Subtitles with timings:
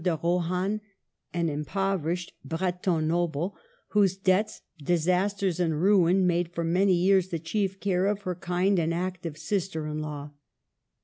[0.03, 0.81] de Rohan,
[1.31, 3.55] an impoverished Breton noble,
[3.89, 8.79] whose debts, disasters, and ruin made for many years the chief care of her kind
[8.79, 10.31] and active sister in law.